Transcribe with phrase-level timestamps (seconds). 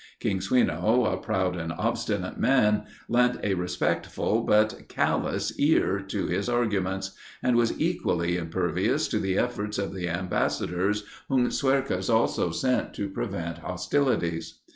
[0.19, 6.49] King Sweno, a proud and obstinate man, lent a respectful, but callous ear to his
[6.49, 7.11] arguments;
[7.43, 13.09] and was equally impervious to the efforts of the ambassadors, whom Swercus also sent to
[13.09, 14.61] prevent hostilities.